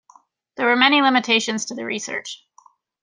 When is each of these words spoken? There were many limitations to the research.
There 0.57 0.65
were 0.65 0.75
many 0.75 0.99
limitations 0.99 1.63
to 1.65 1.75
the 1.75 1.85
research. 1.85 2.43